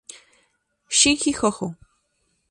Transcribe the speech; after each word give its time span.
Shinji 0.89 1.29
Jojo 1.29 1.75